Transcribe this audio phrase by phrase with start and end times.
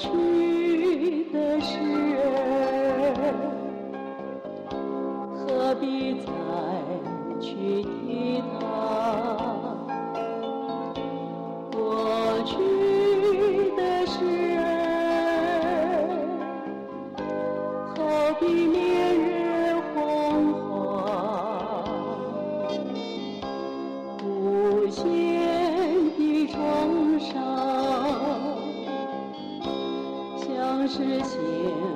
[0.00, 1.76] 去的是，
[5.36, 6.26] 何必再
[7.38, 9.89] 去提它。
[30.90, 31.89] 痴情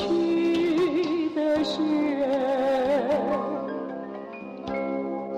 [0.00, 1.78] 过去的事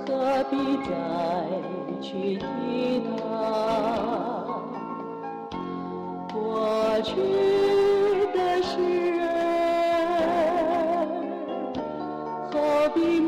[0.06, 0.90] 何必再
[2.00, 3.12] 去提它
[6.32, 7.10] 过去
[8.32, 8.70] 的事
[12.52, 13.18] 何必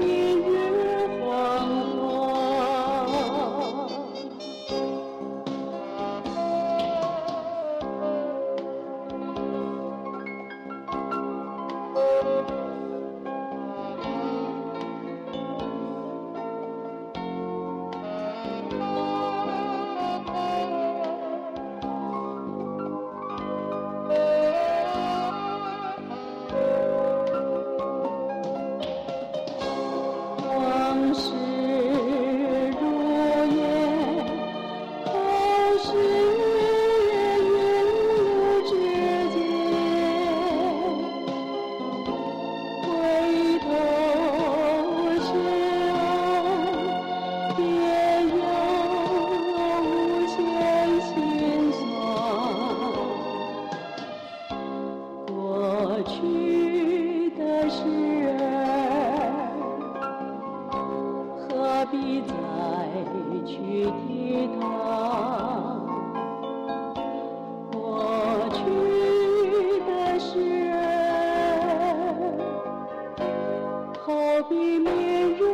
[61.95, 62.35] 必再
[63.47, 64.61] 去提他。
[67.71, 67.79] 过
[68.53, 68.59] 去
[69.87, 70.33] 的事，
[74.05, 74.11] 好
[74.49, 75.54] 比面如。